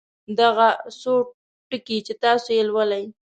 [0.39, 0.67] دغه
[1.01, 1.13] څو
[1.69, 3.05] ټکي چې تاسې یې لولئ.